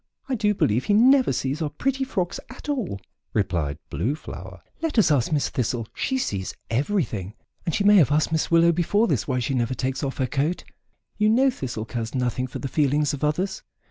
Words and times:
I 0.27 0.33
do 0.33 0.55
believe 0.55 0.85
he 0.85 0.95
never 0.95 1.31
sees 1.31 1.61
our 1.61 1.69
pretty 1.69 2.03
frocks 2.03 2.39
at 2.49 2.67
all," 2.67 2.99
replied 3.35 3.77
Blue 3.91 4.15
Flower. 4.15 4.63
"Let 4.81 4.97
us 4.97 5.11
ask 5.11 5.31
Miss 5.31 5.49
Thistle; 5.49 5.87
she 5.93 6.17
sees 6.17 6.55
everything 6.71 7.35
and 7.67 7.75
she 7.75 7.83
may 7.83 7.97
have 7.97 8.11
asked 8.11 8.31
Miss 8.31 8.49
Willow 8.49 8.71
before 8.71 9.05
this 9.05 9.27
why 9.27 9.37
she 9.37 9.53
never 9.53 9.75
takes 9.75 10.01
off 10.03 10.17
her 10.17 10.25
coat; 10.25 10.63
you 11.19 11.29
know 11.29 11.51
Thistle 11.51 11.85
cares 11.85 12.15
nothing 12.15 12.47
for 12.47 12.57
the 12.57 12.67
feelings 12.67 13.13
of 13.13 13.23
others." 13.23 13.61